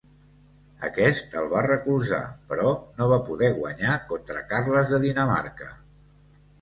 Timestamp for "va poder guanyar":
3.11-3.99